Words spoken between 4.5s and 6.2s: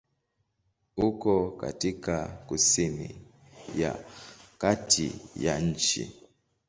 kati ya nchi.